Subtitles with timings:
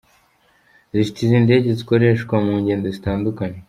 [0.95, 3.59] zifite izi ndege zikorershwa mu ngendo zitandukanye.